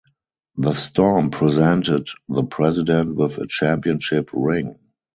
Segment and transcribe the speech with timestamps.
[0.57, 4.73] The Storm presented the President with a championship ring.